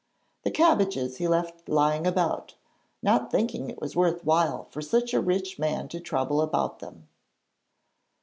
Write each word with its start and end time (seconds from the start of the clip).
The 0.41 0.49
cabbages 0.49 1.17
he 1.17 1.27
left 1.27 1.69
lying 1.69 2.07
about, 2.07 2.55
not 3.03 3.29
thinking 3.29 3.69
it 3.69 3.79
was 3.79 3.95
worth 3.95 4.25
while 4.25 4.63
for 4.63 4.81
such 4.81 5.13
a 5.13 5.21
rich 5.21 5.59
man 5.59 5.87
to 5.89 5.99
trouble 5.99 6.41
about 6.41 6.79
them. 6.79 7.07